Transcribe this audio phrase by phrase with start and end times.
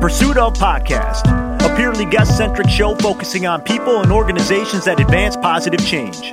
[0.00, 1.26] Pursuit of Podcast,
[1.60, 6.32] a purely guest centric show focusing on people and organizations that advance positive change.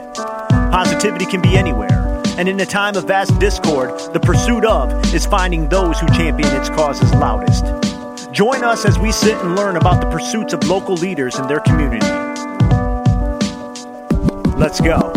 [0.71, 5.25] Positivity can be anywhere, and in a time of vast discord, the pursuit of is
[5.25, 7.65] finding those who champion its causes loudest.
[8.31, 11.59] Join us as we sit and learn about the pursuits of local leaders in their
[11.59, 12.07] community.
[14.57, 15.11] Let's go.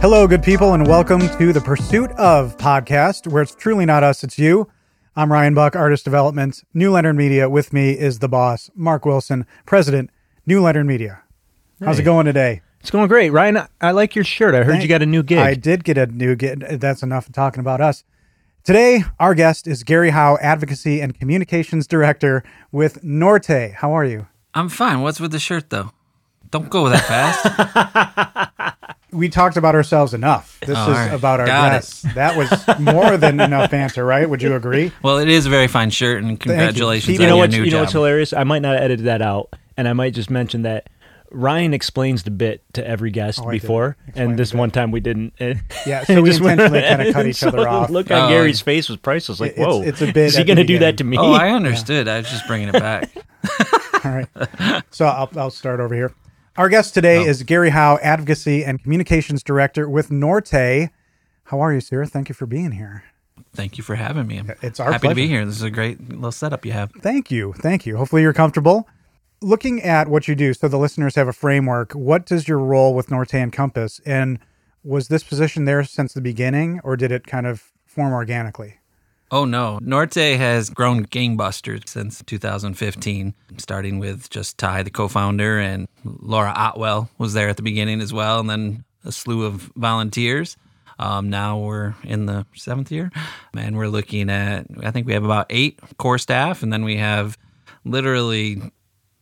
[0.00, 4.24] Hello, good people, and welcome to the Pursuit of podcast, where it's truly not us,
[4.24, 4.70] it's you.
[5.18, 7.50] I'm Ryan Buck, Artist Development, New Leonard Media.
[7.50, 10.10] With me is the boss, Mark Wilson, President,
[10.46, 11.22] New Leonard Media.
[11.84, 12.02] How's Hey.
[12.02, 12.62] it going today?
[12.78, 13.56] It's going great, Ryan.
[13.56, 14.54] I- I like your shirt.
[14.54, 15.38] I heard Thank- you got a new gig.
[15.38, 16.64] I did get a new gig.
[16.78, 18.04] That's enough of talking about us.
[18.62, 23.72] Today, our guest is Gary Howe, Advocacy and Communications Director with Norte.
[23.78, 24.28] How are you?
[24.54, 25.00] I'm fine.
[25.00, 25.90] What's with the shirt though?
[26.52, 28.94] Don't go that fast.
[29.10, 30.58] We talked about ourselves enough.
[30.60, 31.12] This Oh, is all right.
[31.14, 31.70] about our Got it.
[31.76, 32.02] guests.
[32.14, 34.28] That was more than enough banter, right?
[34.28, 34.92] Would you agree?
[35.02, 37.54] well, it is a very fine shirt, and congratulations Keep- on you know your what's
[37.54, 38.32] new you know what's hilarious?
[38.34, 40.90] I might not edit that out, and I might just mention that
[41.30, 45.32] Ryan explains the bit to every guest Oh, before, and this one time we didn't.
[45.86, 47.88] Yeah, so we just went intentionally kinda cut and each other off.
[47.90, 48.24] Look on Oh.
[48.24, 49.40] Um, Gary's face was priceless.
[49.40, 51.16] Like, whoa, it's a bit Is he going to do that to me?
[51.18, 52.08] Oh, I understood.
[52.08, 53.10] I was just bringing it back.
[54.04, 54.28] All right.
[54.90, 56.12] So I'll, I'll start over here.
[56.58, 57.24] Our guest today Oh.
[57.26, 60.90] is Gary Howe, Advocacy and Communications Director with Norte.
[61.44, 62.04] How are you, sir?
[62.04, 63.04] Thank you for being here.
[63.54, 64.38] Thank you for having me.
[64.38, 65.44] I'm It's our happy to be here.
[65.46, 66.90] This is a great little setup you have.
[67.00, 67.54] Thank you.
[67.58, 67.96] Thank you.
[67.96, 68.88] Hopefully you're comfortable.
[69.40, 72.92] Looking at what you do, so the listeners have a framework, what does your role
[72.92, 74.00] with Norte encompass?
[74.04, 74.40] And
[74.82, 78.77] was this position there since the beginning, or did it kind of form organically?
[79.30, 85.86] Oh no, Norte has grown gangbusters since 2015, starting with just Ty, the co-founder, and
[86.04, 90.56] Laura Otwell was there at the beginning as well, and then a slew of volunteers.
[90.98, 93.10] Um, now we're in the seventh year,
[93.54, 94.66] and we're looking at.
[94.82, 97.36] I think we have about eight core staff, and then we have
[97.84, 98.62] literally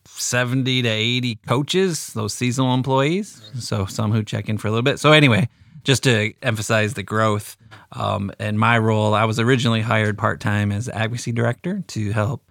[0.07, 3.43] 70 to 80 coaches, those seasonal employees.
[3.59, 4.99] So some who check in for a little bit.
[4.99, 5.49] So anyway,
[5.87, 7.57] just to emphasize the growth
[7.93, 12.43] um, and my role, I was originally hired part time as advocacy director to help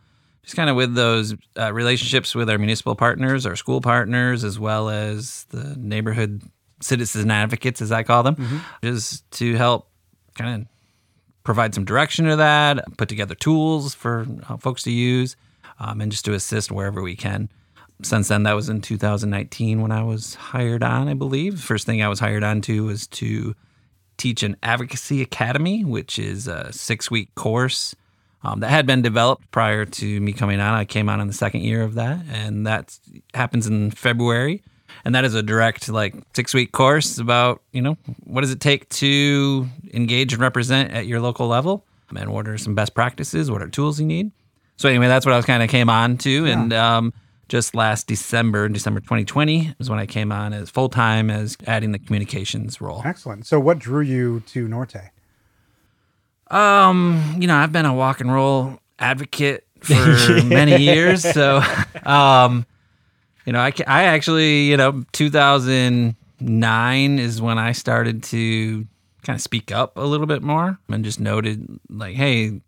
[0.41, 4.57] just kind of with those uh, relationships with our municipal partners, our school partners, as
[4.57, 6.43] well as the neighborhood
[6.81, 9.89] citizen advocates, as I call them, just to help
[10.35, 10.67] kind of
[11.43, 15.35] provide some direction to that, put together tools for uh, folks to use,
[15.79, 17.49] um, and just to assist wherever we can.
[18.03, 21.61] Since then, that was in 2019 when I was hired on, I believe.
[21.61, 23.55] First thing I was hired on to was to
[24.17, 27.95] teach an advocacy academy, which is a six week course
[28.43, 30.73] um, that had been developed prior to me coming on.
[30.73, 32.97] I came on in the second year of that, and that
[33.33, 34.61] happens in February.
[35.03, 38.59] And that is a direct, like, six week course about, you know, what does it
[38.59, 41.85] take to engage and represent at your local level?
[42.15, 43.49] And what are some best practices?
[43.49, 44.31] What are tools you need?
[44.77, 46.45] So, anyway, that's what I was kind of came on to.
[46.45, 47.13] And um,
[47.47, 51.91] just last December, December 2020, was when I came on as full time as adding
[51.91, 53.01] the communications role.
[53.05, 53.45] Excellent.
[53.45, 55.11] So what drew you to Norte?
[56.49, 59.93] Um, you know, I've been a walk and roll advocate for
[60.45, 61.61] many years, so
[62.03, 62.65] um,
[63.45, 68.85] you know, I I actually, you know, 2009 is when I started to
[69.23, 72.61] kind of speak up a little bit more and just noted like, hey,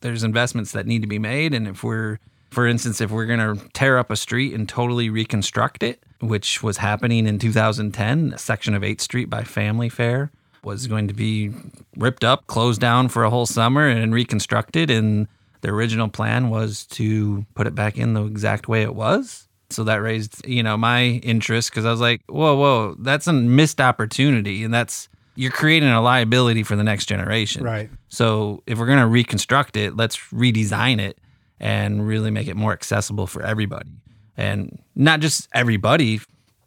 [0.00, 2.18] there's investments that need to be made, and if we're
[2.54, 6.62] for instance, if we're going to tear up a street and totally reconstruct it, which
[6.62, 10.30] was happening in 2010, a section of 8th Street by Family Fair
[10.62, 11.52] was going to be
[11.96, 14.90] ripped up, closed down for a whole summer, and reconstructed.
[14.90, 15.28] And
[15.60, 19.48] the original plan was to put it back in the exact way it was.
[19.70, 23.32] So that raised, you know, my interest because I was like, whoa, whoa, that's a
[23.32, 24.62] missed opportunity.
[24.62, 27.64] And that's, you're creating a liability for the next generation.
[27.64, 27.90] Right.
[28.08, 31.18] So if we're going to reconstruct it, let's redesign it
[31.64, 33.90] and really make it more accessible for everybody.
[34.36, 36.20] And not just everybody,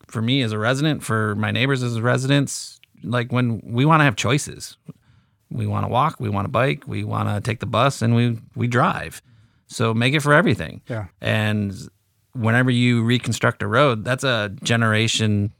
[0.08, 4.06] for me as a resident, for my neighbors as residents, like when we want to
[4.06, 4.78] have choices.
[5.50, 8.14] We want to walk, we want to bike, we want to take the bus and
[8.16, 9.22] we we drive.
[9.68, 10.82] So make it for everything.
[10.90, 11.06] Yeah.
[11.22, 11.74] And
[12.34, 15.54] whenever you reconstruct a road, that's a generation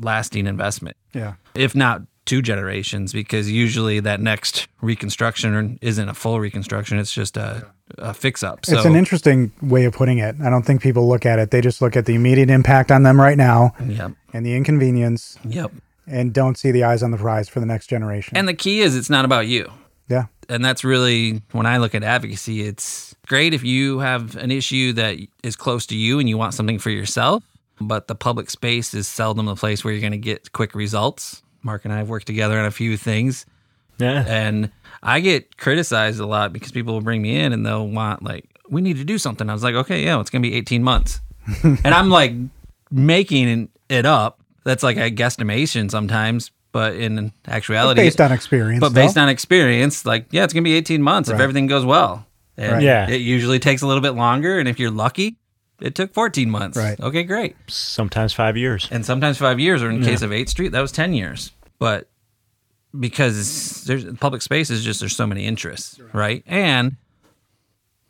[0.00, 1.34] lasting investment Yeah.
[1.54, 7.36] if not two generations, because usually that next reconstruction isn't a full reconstruction; it's just
[7.36, 7.66] a,
[7.98, 8.64] a fix up.
[8.64, 10.36] So it's an interesting way of putting it.
[10.42, 11.50] I don't think people look at it.
[11.50, 15.38] They just look at the immediate impact on them right now yep, and the inconvenience
[15.44, 15.70] yep.
[16.06, 18.36] and don't see the eyes on the prize for the next generation.
[18.36, 19.70] And the key is, it's not about you.
[20.08, 20.26] yeah.
[20.48, 24.92] and that's really when I look at advocacy, it's great if you have an issue
[24.94, 27.42] that is close to you and you want something for yourself,
[27.80, 31.42] but the public space is seldom the place where you're going to get quick results.
[31.62, 33.46] Mark and I have worked together on a few things,
[33.98, 34.24] Yeah.
[34.26, 34.70] and
[35.02, 38.48] I get criticized a lot because people will bring me in and they'll want like,
[38.70, 39.48] we need to do something.
[39.50, 41.20] I was like, okay, yeah, it's gonna be 18 months,
[41.62, 42.32] and I'm like
[42.90, 44.40] making it up.
[44.64, 48.80] That's like a guesstimation sometimes, but in actuality, based on experience.
[48.80, 49.22] but based though.
[49.22, 52.26] on experience, like yeah, it's gonna be 18 months if everything goes well.
[52.56, 52.82] And Right.
[52.82, 53.10] Yeah.
[53.10, 55.36] it usually takes a little bit longer, and if you're lucky,
[55.80, 56.78] it took 14 months.
[56.78, 56.98] Right.
[57.00, 57.56] Okay, great.
[57.66, 58.88] Sometimes five years.
[58.92, 61.50] And sometimes five years, or in case of 8th Street, that was 10 years.
[61.80, 62.08] But
[62.98, 66.42] because there's public space is just there's so many interests, right?
[66.46, 66.96] And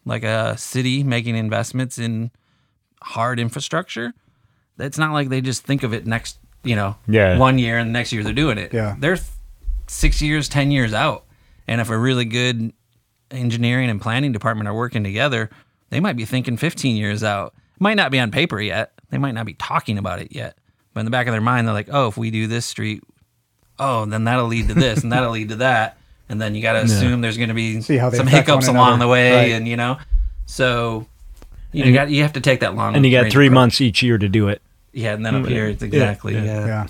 [0.05, 2.31] like a city making investments in
[3.03, 4.13] hard infrastructure,
[4.79, 7.39] it's not like they just think of it next, you know, Yeah.
[7.39, 8.73] one year and the next year they're doing it.
[8.75, 8.97] Yeah.
[8.99, 9.29] They're th-
[9.87, 11.25] six years, 10 years out.
[11.67, 12.73] And if a really good
[13.31, 15.49] engineering and planning department are working together,
[15.91, 17.55] they might be thinking 15 years out.
[17.77, 18.93] It might not be on paper yet.
[19.11, 20.59] They might not be talking about it yet.
[20.93, 23.03] But in the back of their mind, they're like, oh, if we do this street,
[23.79, 25.99] oh, then that'll lead to this and that'll lead to that.
[26.29, 28.95] And then you got to assume there's going to be See how some hiccups along
[28.95, 29.05] another.
[29.05, 29.33] the way.
[29.35, 29.53] Right.
[29.53, 29.99] And, you know,
[30.47, 31.07] so
[31.73, 32.97] you, know, you, got, you have to take that long.
[32.97, 33.55] And you got three approach.
[33.55, 34.63] months each year to do it.
[34.93, 35.13] Yeah.
[35.13, 36.35] And then up here, it's exactly.
[36.35, 36.45] yeah.
[36.45, 36.67] yeah.
[36.67, 36.87] yeah.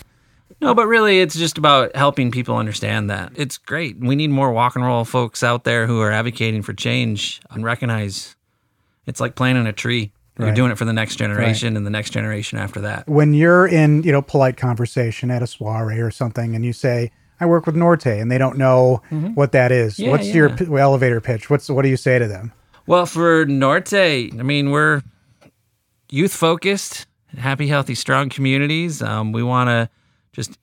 [0.60, 3.32] No, but really, it's just about helping people understand that.
[3.34, 3.98] It's great.
[3.98, 7.64] We need more walk and roll folks out there who are advocating for change and
[7.64, 8.36] recognize
[9.04, 10.12] it's like planting a tree.
[10.38, 10.56] You're Right.
[10.56, 13.06] doing it for the next generation and the next generation after that.
[13.08, 17.12] when you're in you know polite conversation at a soiree or something and you say
[17.40, 19.00] i work with norte and they don't know
[19.34, 20.02] what that is Mm-hmm.
[20.04, 22.52] Yeah, what's your p- elevator pitch what's what do you say to them
[22.86, 25.02] Well, for Norte, I mean, we're
[26.10, 27.06] youth focused,
[27.36, 29.00] happy, healthy, strong communities.
[29.02, 29.88] Um, we want to
[30.32, 30.58] just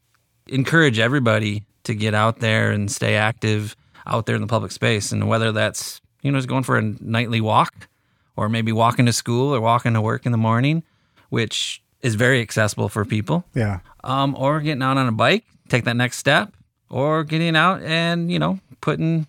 [0.47, 3.75] encourage everybody to get out there and stay active
[4.06, 5.12] out there in the public space.
[5.12, 7.88] And whether that's, you know, just going for a nightly walk
[8.35, 10.83] or maybe walking to school or walking to work in the morning,
[11.29, 15.83] which is very accessible for people yeah um, or getting out on a bike, take
[15.83, 16.53] that next step,
[16.89, 19.27] or getting out and you know putting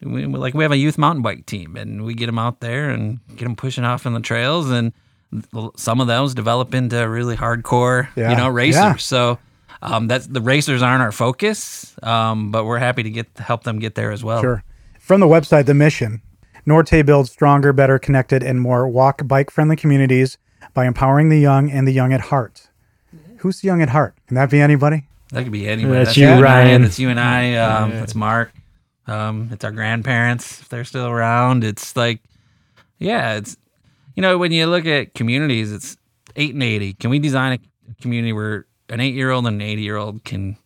[0.00, 2.90] we, like we have a youth mountain bike team, and we get them out there
[2.90, 4.92] and get them pushing off on the trails, and
[5.76, 8.30] some of those develop into really hardcore, Yeah.
[8.30, 8.74] you know, racers.
[8.82, 8.96] Yeah.
[8.96, 9.38] So.
[9.82, 13.78] Um, that's the racers aren't our focus, um, but we're happy to get help them
[13.80, 14.40] get there as well.
[14.40, 14.64] sure
[14.98, 16.22] from the website the mission
[16.66, 20.38] norte builds stronger better connected and more walk bike friendly communities
[20.72, 22.68] by empowering the young and the young at heart
[23.38, 26.04] who's the young at heart can that be anybody That could be anybody.
[26.04, 26.82] That's you you, and I, Ryan.
[26.82, 27.56] That's you and I.
[27.56, 28.52] Um, It's Mark.
[29.06, 31.64] Um, it's our grandparents if they're still around.
[31.64, 32.20] It's like,
[32.98, 33.56] yeah, it's
[34.14, 35.96] you know when you look at communities, it's
[36.36, 36.92] eight and eighty.
[36.94, 40.56] Can we design a community where an eight-year-old and an eighty-year-old can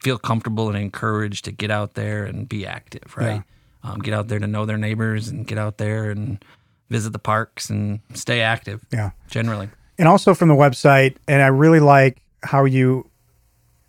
[0.00, 3.42] feel comfortable and encouraged to get out there and be active, right?
[3.82, 6.44] Um, get out there to know their neighbors and get out there and
[6.90, 8.84] visit the parks and stay active.
[8.92, 9.10] yeah.
[9.28, 13.08] Generally, and also from the website and i really like how you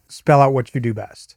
[0.10, 1.36] spell out what you do best.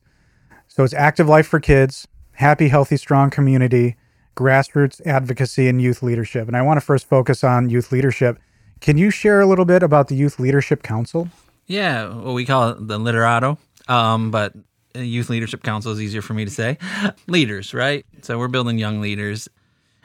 [0.69, 3.97] So it's active life for kids happy healthy strong community
[4.37, 6.49] grassroots advocacy and youth leadership.
[6.49, 8.39] And i want to first focus on youth leadership.
[8.81, 11.29] Can you share a little bit about the youth leadership council?
[11.67, 13.57] Yeah, well, we call it the literato,
[13.89, 14.53] um, but
[14.96, 16.79] Uh, youth leadership council is easier for me to say.
[17.26, 18.06] leaders, right?
[18.23, 19.49] So we're building young leaders.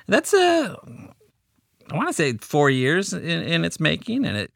[0.08, 0.78] That's a,
[1.92, 4.52] I want to say four years in, in its making, and it.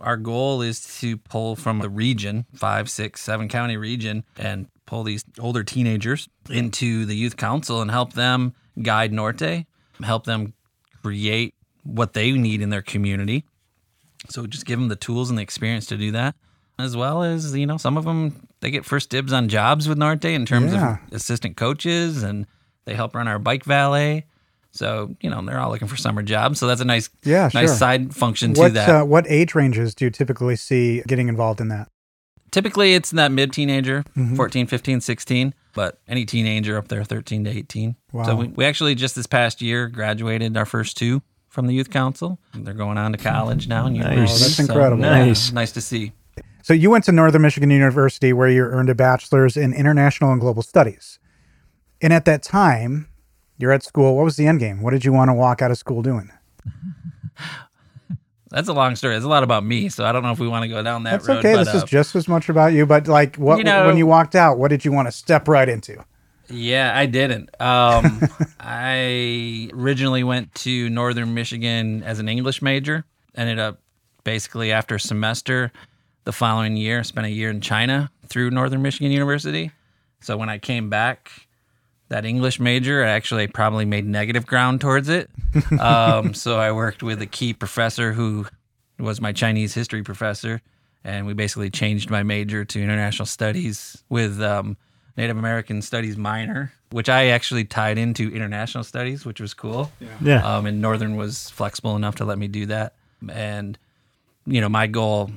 [0.00, 5.04] Our goal is to pull from the region, five, six, seven county region, and pull
[5.04, 9.66] these older teenagers into the youth council and help them guide Norte,
[10.02, 10.54] help them
[11.02, 13.44] create what they need in their community.
[14.28, 16.34] So just give them the tools and the experience to do that,
[16.78, 19.98] as well as you know some of them they get first dibs on jobs with
[19.98, 20.96] Norte in terms Yeah.
[21.06, 22.46] of assistant coaches, and
[22.86, 24.24] they help run our bike valet.
[24.70, 26.58] So you know they're all looking for summer jobs.
[26.58, 27.76] So that's a nice Yeah, nice sure.
[27.76, 28.88] side function to what that.
[28.88, 31.88] uh, what age ranges do you typically see getting involved in that
[32.50, 34.36] Typically it's in that mid teenager, Mm-hmm.
[34.36, 37.96] 14, 15, 16, but any teenager up there 13 to 18.
[38.12, 38.24] Wow.
[38.24, 41.88] So we, we actually just this past year graduated our first two from the youth
[41.90, 42.38] council.
[42.54, 44.04] They're going on to college now and Nice.
[44.04, 44.34] university.
[44.34, 45.02] Oh, that's So, incredible.
[45.02, 45.52] yeah, Nice.
[45.52, 46.12] nice to see.
[46.62, 50.40] So you went to northern michigan university where you earned a bachelor's in international and
[50.40, 51.18] global studies
[52.00, 53.08] and at that time
[53.58, 55.70] you're at school what was the end game what did you want to walk out
[55.70, 56.30] of school doing
[58.50, 59.16] That's a long story.
[59.16, 61.04] It's a lot about me, so I don't know if we want to go down
[61.04, 61.38] that That's road.
[61.38, 61.54] okay.
[61.54, 63.96] but, this is uh, just as much about you, but like, what You know- when
[63.96, 66.04] you walked out, what did you want to step right into?
[66.50, 67.48] yeah, I didn't.
[67.62, 68.20] Um,
[68.60, 73.06] I originally went to Northern Michigan as an English major.
[73.34, 73.80] Ended up
[74.22, 75.72] basically after a semester
[76.24, 79.70] the following year, spent a year in China through Northern Michigan University.
[80.20, 81.30] So when I came back,
[82.08, 85.30] that English major, I actually probably made negative ground towards it.
[85.78, 88.46] Um, so I worked with a key professor who
[88.98, 90.62] was my Chinese history professor,
[91.04, 94.76] and we basically changed my major to international studies with um,
[95.16, 99.92] Native American Studies minor, which I actually tied into international studies, which was cool.
[100.20, 100.42] Yeah.
[100.42, 102.94] Um, and Northern was flexible enough to let me do that.
[103.30, 103.78] And,
[104.46, 105.30] you know, my goal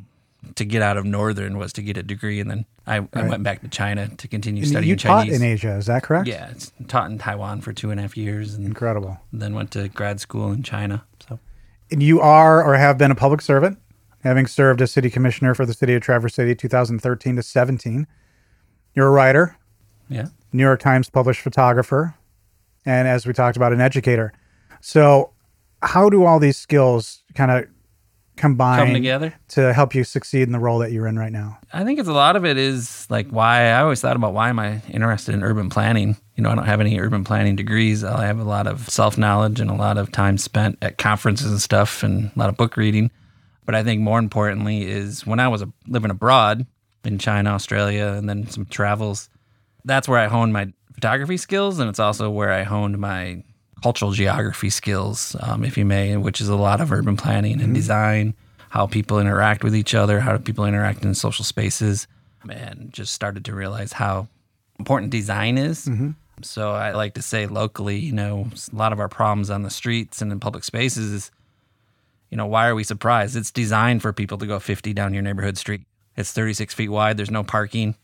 [0.55, 2.39] to get out of Northern was to get a degree.
[2.39, 5.41] And then I, I went back to China to continue And studying you taught in
[5.41, 6.27] Asia, is that correct?
[6.27, 9.19] Yeah, it's taught in Taiwan for two and a half years and Incredible.
[9.33, 11.03] then went to grad school in China.
[11.27, 11.39] So,
[11.91, 13.79] And you are or have been a public servant,
[14.23, 18.07] having served as city commissioner for the city of Traverse City 2013 to 17.
[18.93, 19.57] You're a writer,
[20.09, 20.27] yeah.
[20.53, 22.15] New York Times published photographer,
[22.85, 24.31] and as we talked about, an educator.
[24.79, 25.31] So,
[25.81, 27.65] how do all these skills kind of
[28.35, 29.33] combine Come together.
[29.49, 31.57] to help you succeed in the role that you're in right now?
[31.73, 34.49] I think it's a lot of it is like why I always thought about why
[34.49, 36.17] am I interested in urban planning?
[36.35, 38.03] You know, I don't have any urban planning degrees.
[38.03, 41.49] I have a lot of self knowledge and a lot of time spent at conferences
[41.51, 43.11] and stuff and a lot of book reading.
[43.65, 46.65] But I think more importantly is when I was living abroad
[47.03, 49.29] in China, Australia, and then some travels,
[49.85, 51.79] that's where I honed my photography skills.
[51.79, 53.43] And it's also where I honed my
[53.81, 57.73] cultural geography skills, um, if you may, which is a lot of urban planning and
[57.75, 58.33] design,
[58.69, 62.07] how people interact with each other, how do people interact in social spaces,
[62.49, 64.27] and just started to realize how
[64.79, 65.87] important design is.
[66.41, 69.69] So I like to say locally, you know, a lot of our problems on the
[69.69, 71.31] streets and in public spaces is,
[72.29, 73.35] you know, why are we surprised?
[73.37, 75.81] It's designed for people to go 50 down your neighborhood street.
[76.17, 77.17] It's 36 feet wide.
[77.17, 77.95] There's no parking.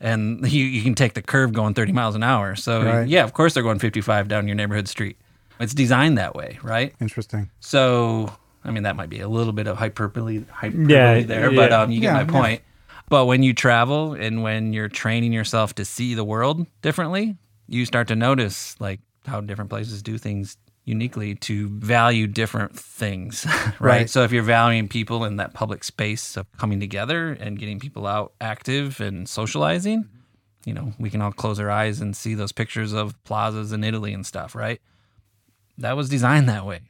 [0.00, 2.54] And you, you can take the curve going 30 miles an hour.
[2.56, 3.08] So, Right.
[3.08, 5.16] yeah, of course they're going 55 down your neighborhood street.
[5.58, 6.94] It's designed that way, right?
[7.00, 7.50] Interesting.
[7.60, 8.30] So,
[8.62, 11.90] I mean, that might be a little bit of hyperbole, hyperbole Yeah, there, but um,
[11.90, 12.26] you get Yeah, my yeah.
[12.26, 12.62] point.
[13.08, 17.36] But when you travel and when you're training yourself to see the world differently,
[17.68, 23.44] you start to notice like how different places do things uniquely to value different things,
[23.78, 23.80] right?
[23.80, 24.10] Right.
[24.10, 28.06] So if you're valuing people in that public space of coming together and getting people
[28.06, 30.08] out active and socializing,
[30.64, 33.84] you know, we can all close our eyes and see those pictures of plazas in
[33.84, 34.80] Italy and stuff, right?
[35.78, 36.80] that was designed that way.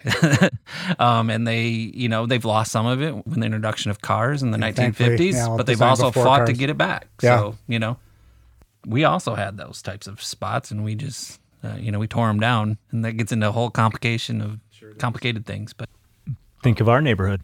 [0.99, 4.43] um, and they, you know, they've lost some of it with the introduction of cars
[4.43, 7.09] in the thankfully, 1950s, yeah, but they've also fought to get it back.
[7.23, 7.39] Yeah.
[7.39, 7.99] So, you know,
[8.87, 12.27] we also had those types of spots and we just, uh, you know, we tore
[12.29, 14.61] them down and that gets into a whole complication of
[14.99, 15.73] complicated things.
[15.73, 15.89] But
[16.63, 17.41] Think of our neighborhood.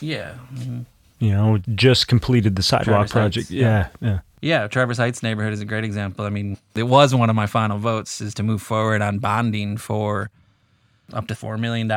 [0.00, 0.86] yeah, mhm.
[1.18, 3.48] You know, just completed the sidewalk Traverse project.
[3.48, 3.88] Heights, yeah.
[4.00, 4.18] Yeah, yeah.
[4.40, 6.24] Yeah, Traverse Heights neighborhood is a great example.
[6.24, 9.76] I mean, it was one of my final votes is to move forward on bonding
[9.76, 10.30] for
[11.12, 11.88] up to $4 million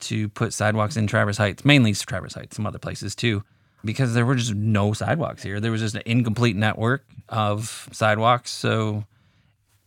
[0.00, 3.42] to put sidewalks in Traverse Heights, mainly Traverse Heights, some other places too,
[3.84, 5.58] because there were just no sidewalks here.
[5.58, 8.52] There was just an incomplete network of sidewalks.
[8.52, 9.04] So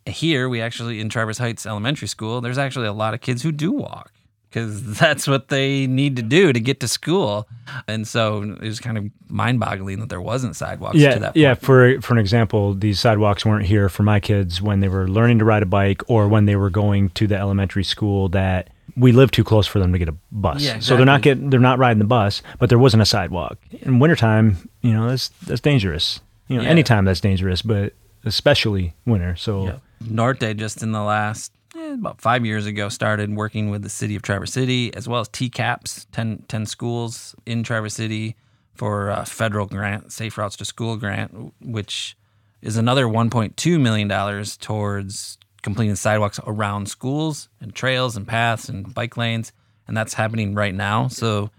[0.06, 3.52] here we actually, in Traverse Heights Elementary School, there's actually a lot of kids who
[3.52, 4.12] do walk
[4.50, 7.48] because that's what they need to do to get to school.
[7.88, 11.36] And so it was kind of mind boggling that there wasn't sidewalks to Yeah, that
[11.36, 11.54] yeah.
[11.56, 15.40] For for an example, these sidewalks weren't here for my kids when they were learning
[15.40, 19.12] to ride a bike or when they were going to the elementary school that we
[19.12, 20.62] live too close for them to get a bus.
[20.62, 23.58] Yeah, So they're not getting they're not riding the bus, but there wasn't a sidewalk.
[23.82, 26.20] In wintertime, you know, that's that's dangerous.
[26.48, 26.70] You know, Yeah.
[26.70, 27.94] anytime that's dangerous, but
[28.26, 29.36] especially winter.
[29.36, 29.76] So Yeah.
[30.10, 34.16] Norte just in the last eh, about five years ago started working with the city
[34.16, 38.36] of Traverse City as well as TCAPS, 10, 10 schools in Traverse City
[38.74, 42.18] for a federal grant, Safe Routes to School grant, which
[42.62, 49.16] is another $1.2 million towards completing sidewalks around schools and trails and paths and bike
[49.18, 49.52] lanes.
[49.88, 51.08] And that's happening right now.
[51.08, 51.52] So,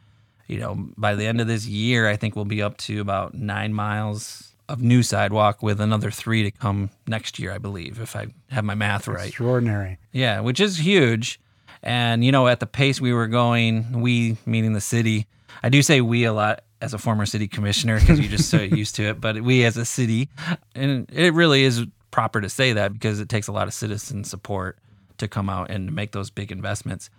[0.47, 3.35] you know, by the end of this year, I think we'll be up to about
[3.35, 8.17] nine miles of new sidewalk with another three to come next year, I believe, if
[8.17, 9.29] I have my math right.
[9.29, 9.99] Extraordinary.
[10.13, 11.41] Yeah, which is huge.
[11.83, 15.27] And, you know, at the pace we were going, we, meaning the city,
[15.63, 18.61] I do say we a lot as a former city commissioner because you're just so
[18.63, 20.29] used to it, but we as a city,
[20.75, 24.25] and it really is proper to say that because it takes a lot of citizen
[24.25, 24.79] support
[25.19, 27.11] to come out and make those big investments.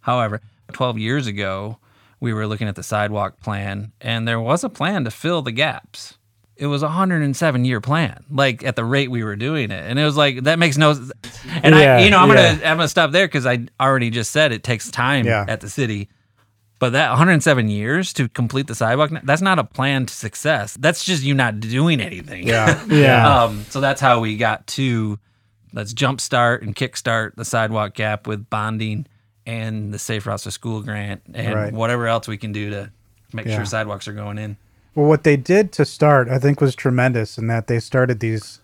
[0.00, 0.40] However,
[0.72, 1.78] 12 years ago,
[2.20, 5.52] we were looking at the sidewalk plan, and there was a plan to fill the
[5.52, 6.18] gaps.
[6.56, 9.98] It was a 107 year plan, like at the rate we were doing it, and
[9.98, 10.90] it was like that makes no.
[11.62, 12.54] And Yeah, I, you know, I'm yeah.
[12.54, 15.44] gonna I'm gonna stop there because I already just said it takes time Yeah.
[15.48, 16.08] at the city.
[16.78, 20.76] But that 107 years to complete the sidewalk, that's not a plan to success.
[20.78, 22.46] That's just you not doing anything.
[22.46, 22.84] Yeah.
[22.88, 23.42] Yeah.
[23.44, 25.18] um, so that's how we got to
[25.72, 29.06] let's jumpstart and kickstart the sidewalk gap with bonding
[29.46, 31.72] and the Safe Routes to School grant and Right.
[31.72, 32.90] whatever else we can do to
[33.32, 34.56] make sure sidewalks are going in.
[34.94, 38.60] Well, what they did to start, I think, was tremendous in that they started these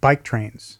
[0.00, 0.78] bike trains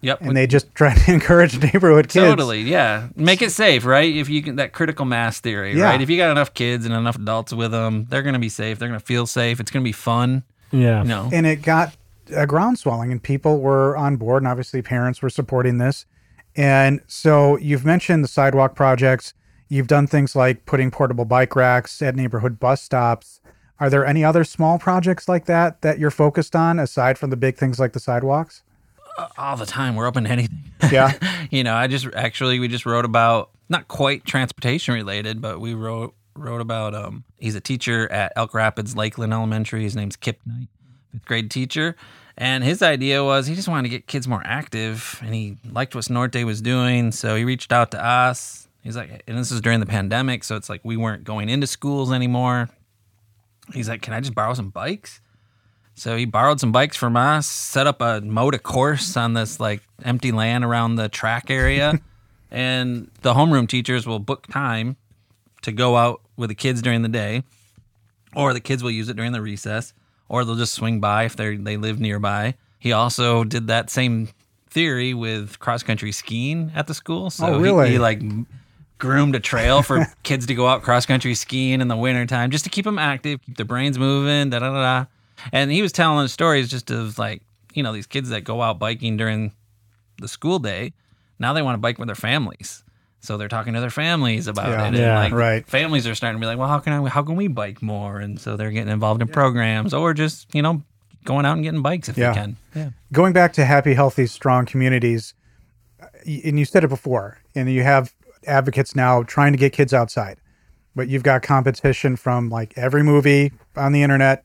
[0.00, 0.20] Yep.
[0.22, 2.24] and they just tried to encourage neighborhood kids.
[2.24, 3.08] Totally, yeah.
[3.16, 4.14] Make it safe, right?
[4.14, 5.84] If you can, that critical mass theory, Yeah.
[5.86, 6.00] right?
[6.00, 8.78] If you got enough kids and enough adults with them, they're going to be safe.
[8.78, 9.58] They're going to feel safe.
[9.60, 10.44] It's going to be fun.
[10.70, 11.02] yeah.
[11.02, 11.94] You know, And it got
[12.34, 16.06] a groundswelling and people were on board and obviously parents were supporting this.
[16.56, 19.34] And so you've mentioned the sidewalk projects.
[19.68, 23.40] You've done things like putting portable bike racks at neighborhood bus stops.
[23.80, 27.36] Are there any other small projects like that that you're focused on aside from the
[27.36, 28.62] big things like the sidewalks?
[29.36, 29.96] all the time.
[29.96, 30.64] We're open to anything.
[30.92, 31.12] Yeah.
[31.50, 35.74] you know, I just actually we just wrote about not quite transportation related, but we
[35.74, 39.82] wrote wrote about um he's a teacher at Elk Rapids Lakeland Elementary.
[39.82, 40.68] His name's Kip Knight,
[41.10, 41.96] fifth grade teacher.
[42.36, 45.96] And his idea was he just wanted to get kids more active and he liked
[45.96, 47.10] what Norte was doing.
[47.10, 48.68] So he reached out to us.
[48.82, 50.44] He's like, and this is during the pandemic.
[50.44, 52.70] So it's like we weren't going into schools anymore.
[53.74, 55.20] He's like, can I just borrow some bikes?
[55.94, 59.82] So he borrowed some bikes from us, set up a motor course on this like
[60.04, 61.98] empty land around the track area.
[62.50, 64.96] and the homeroom teachers will book time
[65.62, 67.42] to go out with the kids during the day,
[68.36, 69.92] or the kids will use it during the recess,
[70.28, 72.54] or they'll just swing by if they they live nearby.
[72.78, 74.28] He also did that same
[74.70, 77.28] theory with cross country skiing at the school.
[77.30, 77.90] So Oh, he- really?
[77.90, 78.22] he, like
[78.98, 82.64] groomed a trail for kids to go out cross country skiing in the wintertime just
[82.64, 84.80] to keep them active, keep their brains moving, da da da.
[85.02, 85.04] da.
[85.52, 87.42] And he was telling us stories just of like,
[87.74, 89.52] you know, these kids that go out biking during
[90.20, 90.92] the school day.
[91.38, 92.82] Now they want to bike with their families.
[93.20, 94.84] So they're talking to their families about Yeah.
[94.84, 94.88] it.
[94.88, 95.66] And Yeah, like right.
[95.66, 98.18] families are starting to be like, well, how can I how can we bike more?
[98.18, 100.82] And so they're getting involved in programs or just, you know,
[101.24, 102.32] going out and getting bikes if Yeah.
[102.32, 102.56] they can.
[102.74, 102.90] Yeah.
[103.12, 105.34] going back to happy, healthy, strong communities,
[106.26, 108.12] and you said it before, and you have
[108.46, 110.38] advocates now trying to get kids outside,
[110.94, 114.44] but you've got competition from like every movie on the internet,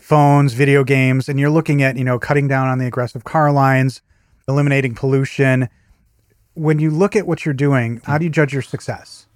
[0.00, 3.50] phones, video games, and you're looking at, you know, cutting down on the aggressive car
[3.52, 4.02] lines,
[4.48, 5.68] eliminating pollution.
[6.54, 9.26] When you look at what you're doing, how do you judge your success?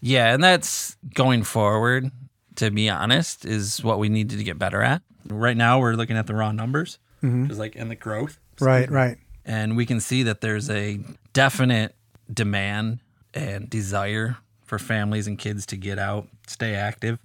[0.00, 2.10] Yeah, and that's going forward,
[2.56, 5.02] to be honest, is what we needed to get better at.
[5.28, 6.98] Right now we're looking at the raw numbers.
[7.22, 7.46] Mm-hmm.
[7.46, 8.38] Just like and the growth.
[8.60, 9.16] Right, right.
[9.44, 11.00] and we can see that there's a
[11.32, 11.94] definite
[12.32, 13.00] demand
[13.34, 17.18] and desire for families and kids to get out, stay active,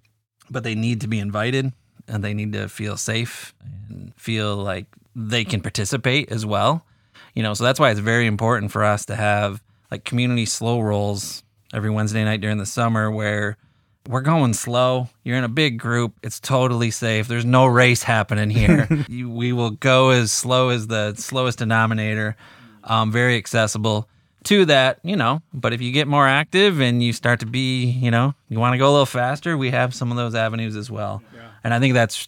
[0.50, 1.72] but they need to be invited
[2.08, 3.54] and they need to feel safe
[3.90, 6.86] and feel like they can participate as well.
[7.34, 10.82] You know, so that's why it's very important for us to have like community slow
[10.82, 13.58] rolls every Wednesday night during the summer where
[14.08, 15.10] we're going slow.
[15.24, 16.14] You're in a big group.
[16.22, 17.28] It's totally safe.
[17.28, 18.88] There's no race happening here.
[19.08, 22.36] you, we will go as slow as the slowest denominator.
[22.84, 24.08] Um, very accessible
[24.46, 25.42] to that, you know.
[25.54, 28.74] But if you get more active and you start to be, you know, you want
[28.74, 31.22] to go a little faster, we have some of those avenues as well.
[31.64, 32.28] And I think that's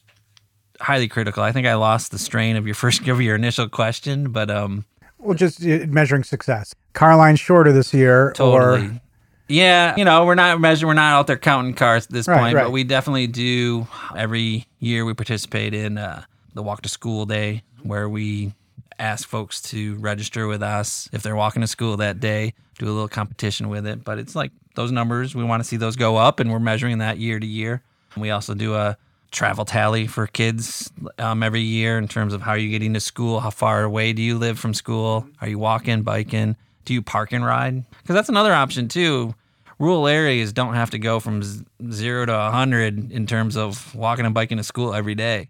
[0.80, 1.44] highly critical.
[1.44, 4.86] I think I lost the strain of your first of your initial question, but um,
[5.20, 6.74] Well, just uh, measuring success.
[6.94, 8.88] Car line shorter this year, Totally.
[8.88, 9.02] or
[9.50, 12.40] yeah, you know, we're not measuring, we're not out there counting cars at this Right,
[12.40, 12.64] point, right.
[12.66, 13.88] but we definitely do.
[14.16, 18.54] Every year we participate in uh, the Walk to School Day, where we
[19.00, 22.92] ask folks to register with us if they're walking to school that day, do a
[22.92, 24.04] little competition with it.
[24.04, 27.00] But it's like those numbers, we want to see those go up, and we're measuring
[27.00, 27.82] that year to year.
[28.16, 28.98] We also do a
[29.32, 33.00] travel tally for kids um, every year in terms of how are you're getting to
[33.00, 36.56] school, how far away do you live from school, are you walking, biking,
[36.86, 37.84] do you park and ride?
[37.90, 39.36] Because that's another option too.
[39.80, 41.44] Rural areas don't have to go from
[41.92, 45.50] zero to a hundred in terms of walking and biking to school every day.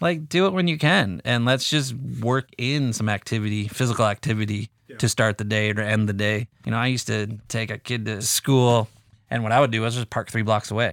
[0.00, 4.70] Like, do it when you can, and let's just work in some activity, physical activity,
[4.98, 6.46] to start the day or end the day.
[6.64, 8.88] You know, I used to take a kid to school,
[9.30, 10.92] and what I would do was just park three blocks away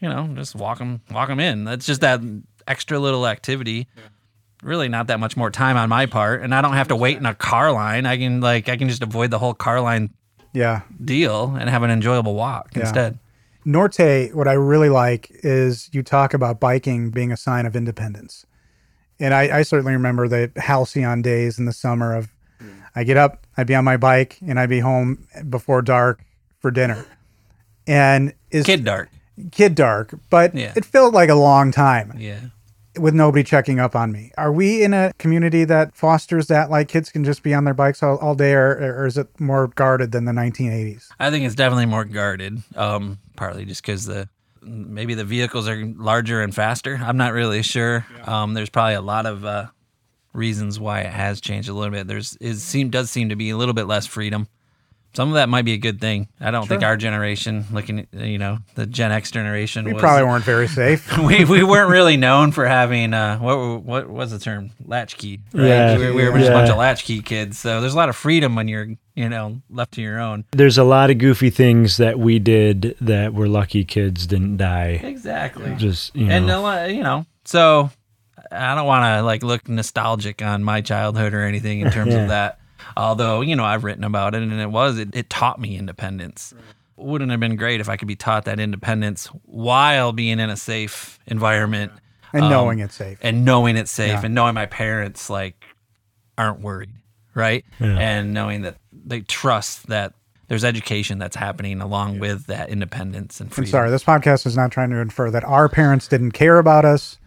[0.00, 1.64] you know, just walk them, walk them in.
[1.64, 2.20] That's just that
[2.66, 3.86] extra little activity.
[4.62, 7.18] Really, not that much more time on my part, and I don't have to wait
[7.18, 8.06] in a car line.
[8.06, 10.10] I can like, I can just avoid the whole car line
[10.52, 12.82] yeah, deal and have an enjoyable walk Yeah.
[12.82, 13.18] instead.
[13.66, 18.46] Norte, what I really like is you talk about biking being a sign of independence.
[19.18, 22.30] And I, I certainly remember the halcyon days in the summer of
[22.94, 26.24] I get up, I'd be on my bike, and I'd be home before dark
[26.60, 27.04] for dinner.
[27.86, 29.10] And is Kid dark,
[29.52, 30.72] kid dark, but Yeah.
[30.74, 32.40] it felt like a long time yeah.
[32.98, 34.32] with nobody checking up on me.
[34.38, 36.70] Are we in a community that fosters that?
[36.70, 39.28] Like kids can just be on their bikes all, all day, or, or is it
[39.38, 41.08] more guarded than the 1980s?
[41.20, 42.62] I think it's definitely more guarded.
[42.74, 44.28] Um, partly just because the
[44.62, 46.98] maybe the vehicles are larger and faster.
[47.00, 48.06] I'm not really sure.
[48.24, 49.66] Um, there's probably a lot of uh,
[50.32, 52.06] reasons why it has changed a little bit.
[52.06, 54.48] There's it seem does seem to be a little bit less freedom.
[55.16, 56.28] Some of that might be a good thing.
[56.42, 60.00] I don't think our generation, looking at you know the Gen X generation, We was,
[60.02, 61.16] probably weren't very safe.
[61.18, 65.40] we, we weren't really known for having uh, what what was the term latchkey.
[65.54, 65.66] Right?
[65.66, 65.96] Yeah.
[65.98, 67.58] we, were- we were just a bunch of latchkey kids.
[67.58, 70.44] So there's a lot of freedom when you're you know left to your own.
[70.52, 75.00] There's a lot of goofy things that we did that we're lucky kids didn't die.
[75.02, 75.74] Exactly.
[75.78, 77.88] Just you know, and a lot, you know, so
[78.52, 82.24] I don't want to like look nostalgic on my childhood or anything in terms Yeah.
[82.24, 82.58] of that.
[82.96, 86.54] Although you know I've written about it, and it was it, it taught me independence.
[86.96, 90.48] Wouldn't it have been great if I could be taught that independence while being in
[90.48, 91.92] a safe environment
[92.32, 93.18] And um, knowing it's safe.
[93.20, 94.22] and knowing it's safe Yeah.
[94.24, 95.62] and knowing my parents like
[96.38, 96.92] aren't worried,
[97.34, 97.66] right?
[97.80, 97.98] Yeah.
[97.98, 100.14] And knowing that they trust that
[100.48, 103.68] there's education that's happening along with that independence and freedom.
[103.68, 106.86] I'm sorry, this podcast is not trying to infer that our parents didn't care about
[106.86, 107.18] us,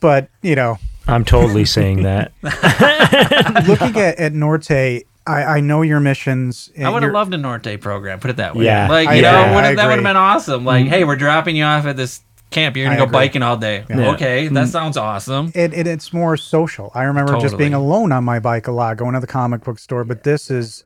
[0.00, 0.78] but you know,
[1.10, 2.32] I'm totally saying that.
[3.68, 6.70] looking at, at Norte, I, I know your missions.
[6.78, 8.20] I would have loved a Norte program.
[8.20, 8.64] Put it that way.
[8.64, 8.88] Yeah.
[8.88, 10.64] like I- you know, yeah, would've, that would have been awesome.
[10.64, 10.94] Like, mm-hmm.
[10.94, 12.76] hey, we're dropping you off at this camp.
[12.76, 13.12] You're gonna I go agree.
[13.12, 13.84] biking all day.
[13.88, 14.12] Yeah.
[14.12, 14.70] Okay, that mm-hmm.
[14.70, 15.52] sounds awesome.
[15.54, 16.90] it, it, it's more social.
[16.94, 19.78] I remember just being alone on my bike a lot, going to the comic book
[19.78, 20.04] store.
[20.04, 20.84] But this is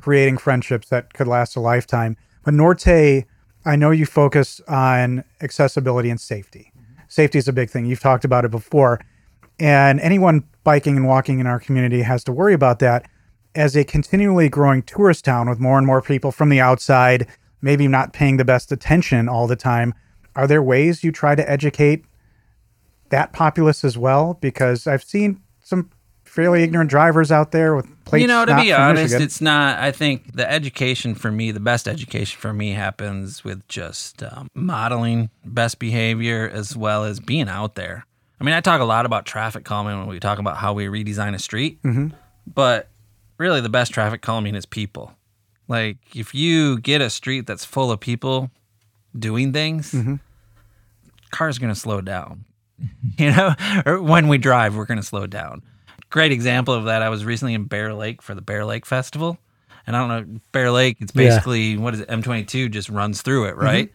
[0.00, 2.16] creating friendships that could last a lifetime.
[2.44, 3.24] But Norte,
[3.64, 6.72] I know you focus on accessibility and safety.
[6.76, 7.02] Mm-hmm.
[7.08, 7.86] Safety is a big thing.
[7.86, 9.00] You've talked about it before.
[9.62, 13.08] And anyone biking and walking in our community has to worry about that.
[13.54, 17.28] As a continually growing tourist town with more and more people from the outside,
[17.60, 19.94] maybe not paying the best attention all the time,
[20.34, 22.04] are there ways you try to educate
[23.10, 24.36] that populace as well?
[24.40, 25.90] Because I've seen some
[26.24, 28.22] fairly ignorant drivers out there with plates.
[28.22, 29.22] you know, to not be honest, Michigan.
[29.22, 29.78] it's not.
[29.78, 34.48] I think the education for me, the best education for me, happens with just um,
[34.56, 38.06] modeling best behavior as well as being out there.
[38.42, 40.86] I mean, I talk a lot about traffic calming when we talk about how we
[40.86, 42.08] redesign a street, Mm-hmm.
[42.52, 42.88] but
[43.38, 45.12] really, the best traffic calming is people.
[45.68, 48.50] Like, if you get a street that's full of people
[49.16, 50.16] doing things, Mm-hmm.
[51.30, 52.44] car's going to slow down.
[53.16, 53.54] You know,
[53.86, 55.62] or when we drive, we're going to slow down.
[56.10, 57.00] Great example of that.
[57.02, 59.38] I was recently in Bear Lake for the Bear Lake Festival.
[59.86, 61.28] And I don't know, Bear Lake, it's Yeah.
[61.28, 62.08] basically, what is it?
[62.08, 63.92] M22 just runs through it, right?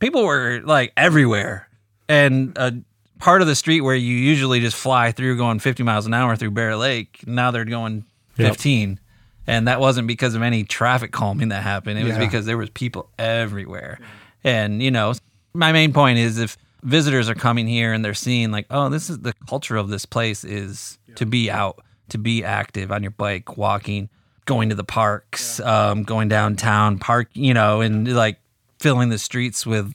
[0.00, 1.68] People were like everywhere.
[2.08, 2.74] And a
[3.22, 6.34] part of the street where you usually just fly through going 50 miles an hour
[6.34, 8.04] through Bear Lake, now they're going
[8.36, 8.52] Yep.
[8.54, 8.98] 15.
[9.46, 11.98] And that wasn't because of any traffic calming that happened.
[11.98, 14.00] It was because there was people everywhere.
[14.42, 15.12] And, you know,
[15.52, 19.10] my main point is if visitors are coming here and they're seeing like, oh, this
[19.10, 23.10] is the culture of this place is to be out, to be active on your
[23.12, 24.08] bike, walking,
[24.46, 28.38] going to the parks, um, going downtown, park, you know, and like
[28.78, 29.92] filling the streets with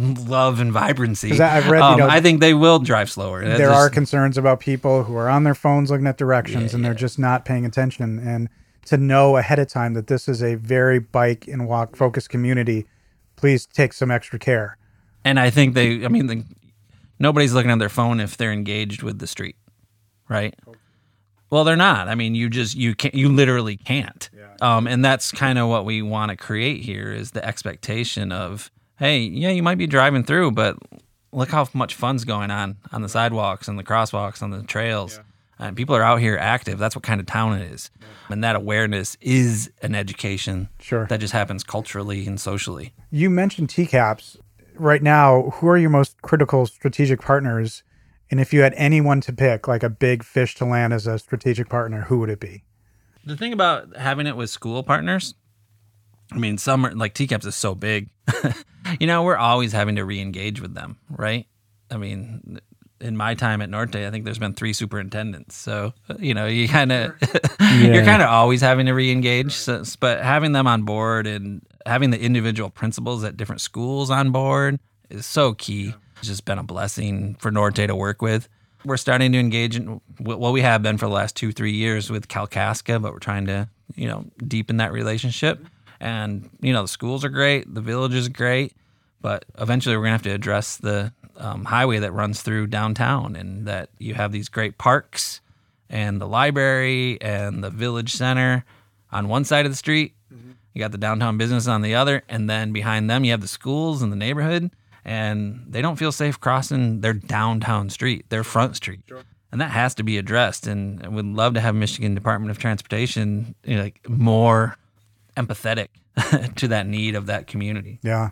[0.00, 1.40] love and vibrancy.
[1.40, 3.44] I- I've read, you Um, know, I think they will drive slower.
[3.44, 6.72] That's there just- are concerns about people who are on their phones looking at directions
[6.74, 8.18] and they're just not paying attention.
[8.18, 8.48] And
[8.86, 12.86] to know ahead of time that this is a very bike and walk focused community,
[13.36, 14.76] please take some extra care.
[15.24, 16.44] And I think they, I mean, the,
[17.18, 19.56] nobody's looking at their phone if they're engaged with the street,
[20.28, 20.54] right?
[21.50, 22.08] Well, they're not.
[22.08, 23.12] I mean, you just you can't.
[23.14, 24.30] You literally can't.
[24.62, 28.70] Um, and that's kind of what we want to create here is the expectation of,
[29.00, 30.76] hey, yeah, you might be driving through, but
[31.32, 35.18] look how much fun's going on on the sidewalks and the crosswalks on the trails.
[35.58, 36.78] And people are out here active.
[36.78, 37.90] That's what kind of town it is.
[38.30, 41.06] And that awareness is an education Sure.
[41.08, 42.94] that just happens culturally and socially.
[43.10, 44.36] You mentioned TCAPs.
[44.76, 47.82] Right now, who are your most critical strategic partners?
[48.30, 51.18] And if you had anyone to pick, like a big fish to land as a
[51.18, 52.62] strategic partner, who would it be?
[53.26, 55.34] The thing about having it with school partners,
[56.32, 58.10] I mean, some are like TCAPS is so big.
[59.00, 61.46] you know, we're always having to re engage with them, right?
[61.90, 62.60] I mean,
[63.00, 65.56] in my time at Norte, I think there's been three superintendents.
[65.56, 67.14] So, uh, you know, you kind of,
[67.60, 69.52] you're kind of always having to re engage.
[69.52, 74.30] So, but having them on board and having the individual principals at different schools on
[74.30, 75.94] board is so key.
[76.18, 78.48] It's just been a blessing for Norte to work with.
[78.84, 82.10] We're starting to engage in well, we have been for the last two, three years
[82.10, 85.64] with Kalkaska, but we're trying to, you know, deepen that relationship.
[86.00, 88.74] And, you know, the schools are great, the village is great,
[89.20, 93.36] but eventually we're going to have to address the um, highway that runs through downtown
[93.36, 95.40] and that you have these great parks
[95.90, 98.64] and the library and the village center
[99.12, 100.14] on one side of the street.
[100.72, 103.48] You got the downtown business on the other, and then behind them you have the
[103.48, 104.70] schools and the neighborhood,
[105.04, 109.00] and they don't feel safe crossing their downtown street, their front street,
[109.50, 110.68] and that has to be addressed.
[110.68, 114.76] And I would love to have Michigan Department of Transportation you know, like more
[115.36, 115.88] empathetic
[116.56, 117.98] to that need of that community.
[118.02, 118.30] Yeah.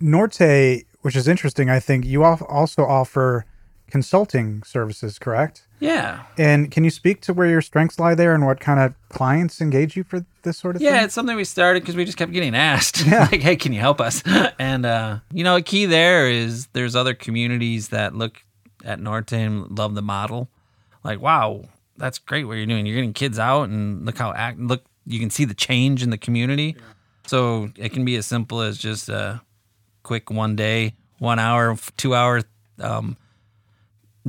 [0.00, 3.44] Norte, which is interesting, I think you also offer
[3.90, 5.66] consulting services, correct?
[5.80, 8.94] Yeah, And can you speak to where your strengths lie there and what kind of
[9.08, 10.96] clients engage you for this sort of Yeah, thing?
[10.98, 13.80] Yeah, it's something we started because we just kept getting asked, like, "Hey, can you
[13.80, 14.22] help us?"
[14.58, 18.42] And uh, you know, a key there is there's other communities that look
[18.84, 20.50] at Norte and love the model.
[21.02, 21.64] Like, wow,
[21.96, 22.84] that's great what you're doing.
[22.84, 24.58] You're getting kids out, and look how act.
[24.60, 26.76] Look, you can see the change in the community.
[27.26, 29.40] So it can be as simple as just a
[30.02, 32.42] quick one day, one hour, two hour
[32.80, 33.16] um,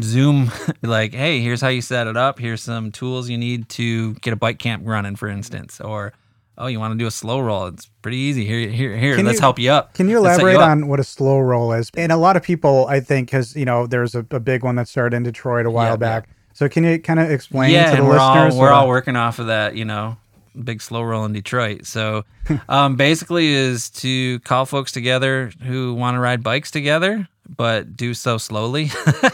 [0.01, 2.39] Zoom, like, hey, here's how you set it up.
[2.39, 5.81] Here's some tools you need to get a bike camp running, for instance.
[5.81, 6.13] Or,
[6.57, 7.67] oh, you want to do a slow roll?
[7.67, 8.45] It's pretty easy.
[8.45, 9.15] Here, here, here.
[9.15, 9.93] Can let's you- help you up.
[9.93, 10.69] Can you elaborate up.
[10.69, 11.89] on what a slow roll is?
[11.95, 14.75] And a lot of people, I think, because you know, there's a, a big one
[14.75, 16.29] that started in Detroit a while Yeah, back.
[16.53, 18.55] So can you kind of explain yeah, to the we're all listeners?
[18.55, 20.17] we're what all working off of that, you know,
[20.63, 21.85] big slow roll in Detroit.
[21.85, 22.23] So,
[22.69, 28.13] um, basically, is to call folks together who want to ride bikes together, but do
[28.13, 28.91] so slowly.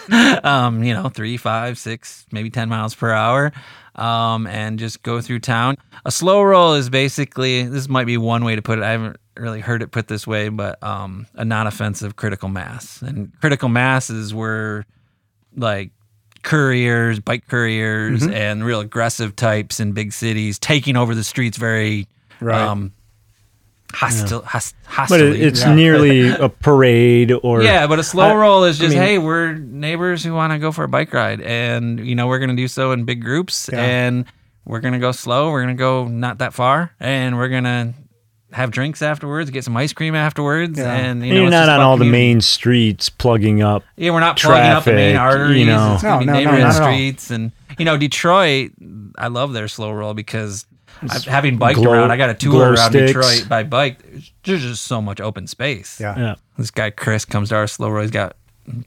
[0.43, 3.51] um, you know, three, five, six, maybe ten miles per hour,
[3.95, 5.77] um, and just go through town.
[6.06, 8.84] A slow roll is basically this might be one way to put it.
[8.84, 13.32] I haven't really heard it put this way, but um, a non-offensive critical mass, and
[13.39, 14.86] critical mass is where
[15.56, 15.91] like
[16.43, 18.34] couriers, bike couriers, Mm-hmm.
[18.34, 22.08] and real aggressive types in big cities taking over the streets very
[22.39, 22.62] Right.
[22.62, 22.91] um,
[23.93, 24.76] hostile, host,
[25.10, 25.73] But it, it's Yeah.
[25.73, 29.54] nearly a parade or yeah, but a slow I- roll is just mean- hey, we're
[29.54, 32.67] neighbors who want to go for a bike ride, and you know we're gonna do
[32.67, 33.80] so in big groups, Yeah.
[33.82, 34.26] and
[34.65, 35.52] we're gonna go slow.
[35.52, 37.93] We're gonna go not that far, and we're gonna
[38.57, 40.93] have drinks afterwards, get some ice cream afterwards, Yeah.
[40.93, 43.83] and you know, you're not on about all the main streets plugging up.
[43.95, 45.59] Yeah, we're not plugging up the main traffic, arteries.
[45.59, 45.93] you know.
[45.93, 48.71] It's gonna No, be no, no, neighborhood not at streets, and you know Detroit.
[49.17, 50.65] I love their slow roll because
[51.09, 53.13] I've, having biked glow- around, I got a tour around sticks.
[53.13, 53.99] Detroit by bike.
[54.43, 55.99] There's just so much open space.
[55.99, 56.17] Yeah.
[56.17, 56.35] Yeah.
[56.57, 58.01] This guy Chris comes to our slow roll.
[58.01, 58.35] He's got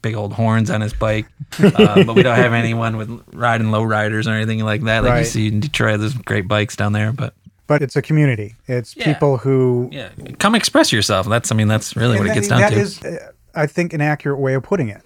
[0.02, 1.26] big old horns on his bike,
[1.62, 5.04] uh, but we don't have anyone with riding low riders or anything like that.
[5.04, 5.18] Like Right.
[5.20, 7.32] you see in Detroit, there's great bikes down there, but.
[7.70, 8.56] But it's a community.
[8.66, 9.04] It's Yeah.
[9.14, 9.88] people who.
[9.92, 10.08] Yeah,
[10.40, 11.28] come express yourself.
[11.28, 12.80] That's, I mean, that's really what And it gets down that to.
[12.80, 15.02] is, uh, I think, an accurate way of putting it.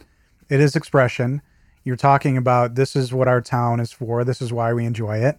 [0.48, 1.42] It is expression.
[1.85, 4.24] You're talking about this is what our town is for.
[4.24, 5.38] This is why we enjoy it.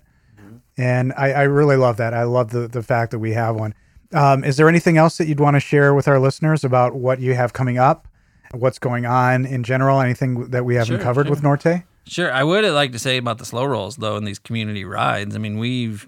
[0.78, 2.14] And I, I really love that.
[2.14, 3.74] I love the, the fact that we have one.
[4.14, 7.20] Um, is there anything else that you'd want to share with our listeners about what
[7.20, 8.08] you have coming up,
[8.52, 10.00] what's going on in general?
[10.00, 11.32] Anything that we haven't Sure, covered sure.
[11.32, 11.84] with Norte?
[12.06, 15.36] Sure, I would like to say about the slow rolls though, in these community rides.
[15.36, 16.06] I mean, we've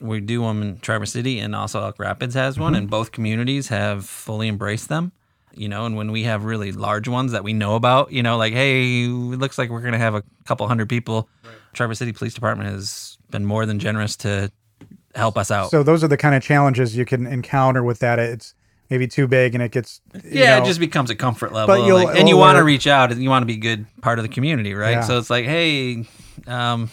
[0.00, 3.68] we do them in Traverse City, and also Elk Rapids has one, and both communities
[3.68, 5.12] have fully embraced them.
[5.54, 8.36] You know, and when we have really large ones that we know about, you know,
[8.36, 11.28] like hey, it looks like we're gonna have a couple hundred people.
[11.72, 14.50] Traverse City Police Department has been more than generous to
[15.14, 15.70] help us out.
[15.70, 18.18] So those are the kind of challenges you can encounter with that.
[18.18, 18.54] It's
[18.90, 21.74] maybe too big and it gets you yeah, know, it just becomes a comfort level.
[21.74, 23.86] But like- and you want to reach out and you want to be a good
[24.00, 24.92] part of the community, right?
[24.92, 25.00] Yeah.
[25.00, 26.06] So it's like, hey,
[26.46, 26.90] um,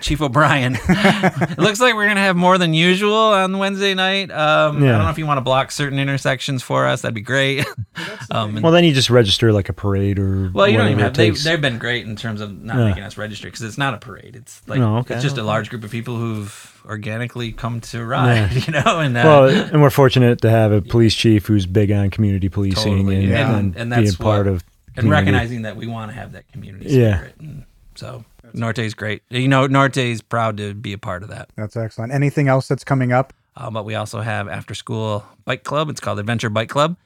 [0.00, 4.30] Chief O'Brien, it looks like we're gonna have more than usual on Wednesday night.
[4.30, 7.02] Um, I don't know if you want to block certain intersections for us.
[7.02, 7.66] That'd be great.
[8.30, 11.00] um, and- Well, then you just register like a parade or well, you don't even
[11.00, 11.14] have.
[11.14, 12.88] They, they've been great in terms of not Yeah.
[12.88, 14.36] making us register because it's not a parade.
[14.36, 18.04] It's like Oh, okay, it's just a large group of people who've organically come to
[18.04, 18.52] ride.
[18.66, 21.90] You know, and uh, well, and we're fortunate to have a police chief who's big
[21.92, 23.56] on community policing Totally, and, yeah.
[23.56, 24.64] and, And being that's part what- of
[24.96, 27.18] and recognizing that we want to have that community Yeah.
[27.18, 27.34] spirit.
[27.38, 27.64] And
[27.94, 29.22] so Norte's great.
[29.30, 31.50] You know, Norte's proud to be a part of that.
[31.56, 32.12] That's excellent.
[32.12, 33.32] Anything else that's coming up?
[33.56, 35.90] Uh, but we also have after school bike club.
[35.90, 36.96] It's called Adventure Bike Club.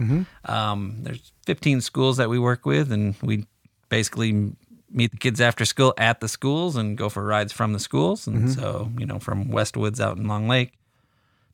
[0.44, 3.46] Um, there's 15 schools that we work with, and we
[3.88, 4.52] basically
[4.90, 8.26] meet the kids after school at the schools and go for rides from the schools.
[8.26, 10.72] And so, you know, from Westwoods out in Long Lake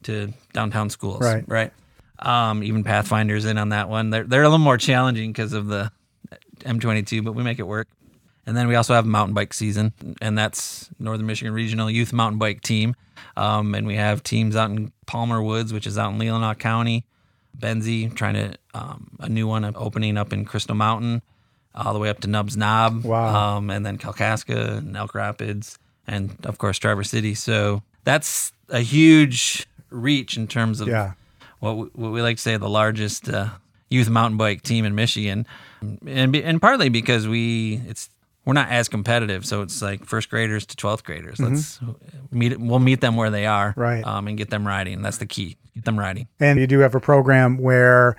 [0.02, 1.20] to downtown schools.
[1.22, 1.44] Right.
[1.46, 1.72] Right.
[2.18, 4.10] Um, even Pathfinders in on that one.
[4.10, 5.90] They're, they're a little more challenging because of the
[6.60, 7.88] M22, but we make it work.
[8.46, 12.38] And then we also have mountain bike season, and that's Northern Michigan Regional Youth Mountain
[12.38, 12.96] Bike Team.
[13.36, 17.04] Um, and we have teams out in Palmer Woods, which is out in Leelanau County,
[17.56, 21.22] Benzie, trying to um, a new one opening up in Crystal Mountain,
[21.74, 23.56] all the way up to Nub's Nob, Wow.
[23.58, 27.34] um, and then Kalkaska and Elk Rapids, and of course Traverse City.
[27.34, 31.12] So that's a huge reach in terms of Yeah.
[31.60, 33.50] what we, what we like to say the largest uh,
[33.90, 35.46] youth mountain bike team in Michigan,
[36.06, 38.08] and and partly because we it's
[38.50, 41.38] we're not as competitive, so it's like first graders to twelfth graders.
[41.38, 41.78] Let's
[42.32, 43.80] meet we'll meet them where they are, Mm-hmm.
[43.80, 44.04] Right.
[44.04, 45.02] Um, and get them riding.
[45.02, 45.56] That's the key.
[45.76, 46.26] Get them riding.
[46.40, 48.16] And you do have a program where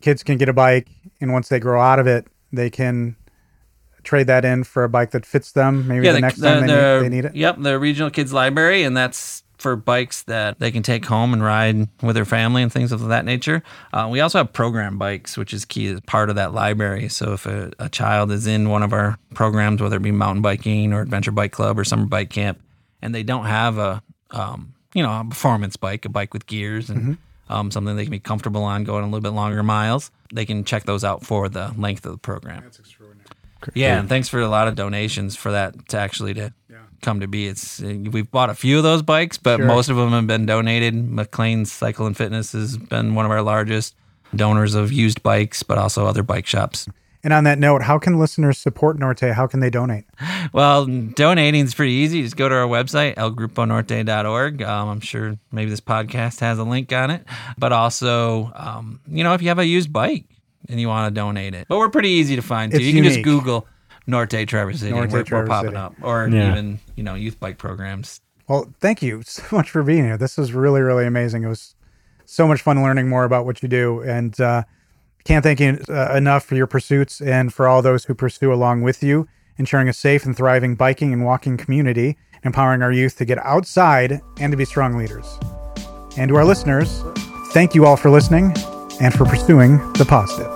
[0.00, 0.88] kids can get a bike,
[1.20, 3.16] and once they grow out of it, they can
[4.02, 5.86] trade that in for a bike that fits them.
[5.86, 7.36] Maybe the, next time they, need, they need it.
[7.36, 11.42] Yep, the regional kids library, and that's for bikes that they can take home and
[11.42, 13.64] ride with their family and things of that nature.
[13.92, 17.08] Uh, we also have program bikes, which is key as part of that library.
[17.08, 20.40] So if a, a child is in one of our programs, whether it be mountain
[20.40, 22.60] biking or adventure bike club or summer bike camp,
[23.02, 24.00] and they don't have a
[24.30, 28.12] um, you know a performance bike, a bike with gears and um, something they can
[28.12, 31.48] be comfortable on going a little bit longer miles, they can check those out for
[31.48, 32.62] the length of the program.
[33.74, 36.52] Yeah, and thanks for a lot of donations for that to actually to
[37.02, 37.46] come to be.
[37.46, 39.66] It's uh, we've bought a few of those bikes, but Sure.
[39.66, 40.94] most of them have been donated.
[40.94, 43.94] McLain's Cycle and Fitness has been one of our largest
[44.34, 46.88] donors of used bikes, but also other bike shops.
[47.22, 49.20] And on that note, how can listeners support Norte?
[49.34, 50.04] How can they donate?
[50.52, 52.22] Well, donating is pretty easy.
[52.22, 54.62] Just go to our website, elgruponorte.org.
[54.62, 57.24] Um, I'm sure maybe this podcast has a link on it.
[57.58, 60.24] But also, um, you know, if you have a used bike
[60.68, 61.66] and you want to donate it.
[61.68, 62.78] But we're pretty easy to find too.
[62.78, 63.22] It's you can just.
[63.22, 63.66] Google
[64.06, 65.76] Norte Traverse City Norte and we're, we're popping City.
[65.78, 65.94] up.
[66.02, 66.50] Or Yeah.
[66.52, 68.20] even, you know, youth bike programs.
[68.48, 70.16] Well, thank you so much for being here.
[70.16, 71.42] This was really, really amazing.
[71.42, 71.74] It was
[72.24, 74.00] so much fun learning more about what you do.
[74.02, 74.62] And uh,
[75.24, 78.82] can't thank you uh, enough for your pursuits and for all those who pursue along
[78.82, 79.26] with you,
[79.58, 84.20] ensuring a safe and thriving biking and walking community, empowering our youth to get outside
[84.38, 85.26] and to be strong leaders.
[86.16, 87.02] And to our listeners,
[87.52, 88.54] thank you all for listening
[89.00, 90.55] and for pursuing the positive.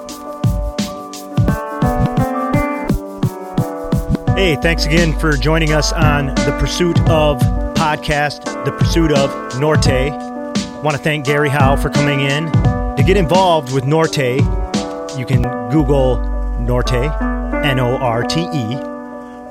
[4.40, 7.42] Hey, thanks again for joining us on the Pursuit of
[7.74, 9.86] podcast, the Pursuit of Norte.
[9.86, 12.50] I Want to thank Gary Howe for coming in.
[12.50, 16.22] To get involved with Norte, you can Google
[16.58, 18.76] Norte, N O R T E,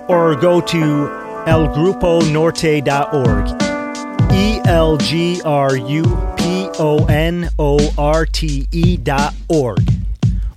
[0.07, 0.77] or go to
[1.45, 3.61] elgruponorte.org.
[4.33, 6.03] E L G R U
[6.35, 9.87] P O N O R T E dot org.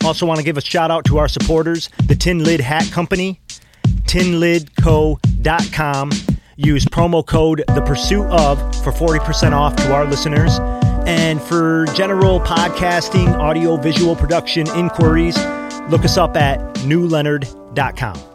[0.02, 3.38] Also, want to give a shout out to our supporters, the Tin Lid Hat Company,
[4.12, 6.10] tinlidco.com.
[6.56, 10.58] Use promo code The Pursuit of for 40% off to our listeners.
[11.06, 15.36] And for general podcasting, audio, visual production inquiries,
[15.88, 18.31] look us up at newleonard.com.